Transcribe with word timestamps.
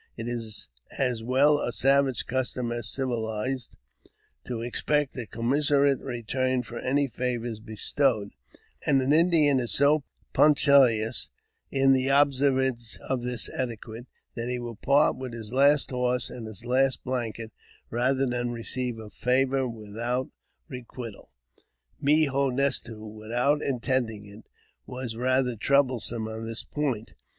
It 0.17 0.27
is 0.27 0.67
as 0.97 1.21
well 1.21 1.59
a 1.59 1.71
savage 1.71 2.25
custom 2.25 2.71
as 2.71 2.89
civilized, 2.89 3.75
to 4.45 4.63
expect 4.63 5.15
a 5.15 5.27
com 5.27 5.51
mensurate 5.51 6.01
return 6.03 6.63
for 6.63 6.79
any 6.79 7.05
favours 7.07 7.59
bestowed, 7.59 8.31
and 8.83 8.99
an 8.99 9.13
Indian 9.13 9.59
is 9.59 9.73
so 9.73 10.03
punctilious 10.33 11.29
in 11.69 11.93
the 11.93 12.07
observance 12.07 12.97
of 13.07 13.21
this 13.21 13.47
etiquette, 13.53 14.07
that 14.33 14.49
he 14.49 14.57
will 14.57 14.77
part 14.77 15.17
with 15.17 15.33
his 15.33 15.53
last 15.53 15.91
horse 15.91 16.31
and 16.31 16.47
his 16.47 16.65
last 16.65 17.03
blanket 17.03 17.51
rather 17.91 18.25
than 18.25 18.49
receive 18.49 18.97
a 18.97 19.11
favour 19.11 19.67
without 19.67 20.31
requital. 20.67 21.29
Mo 21.99 22.13
he 22.13 22.25
nes 22.55 22.79
to, 22.79 23.05
without 23.05 23.61
intending 23.61 24.25
it, 24.25 24.47
was 24.87 25.15
rather 25.15 25.55
troublesome 25.55 26.27
on 26.27 26.47
this 26.47 26.63
point. 26.63 27.11